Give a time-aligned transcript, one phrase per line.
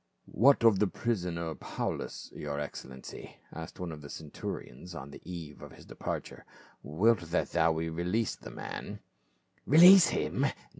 [0.31, 5.61] "What of the prisoner, Paulus, your excellency?" asked one of the centurions on the eve
[5.61, 6.43] of his depar ture."
[6.81, 9.01] Wilt thou that we release the man?"
[9.67, 10.47] "Release him?